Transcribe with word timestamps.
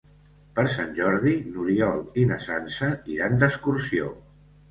Per 0.59 0.63
Sant 0.75 0.87
Jordi 0.99 1.33
n'Oriol 1.49 2.01
i 2.23 2.25
na 2.31 2.39
Sança 2.45 2.89
iran 3.17 3.39
d'excursió. 3.43 4.09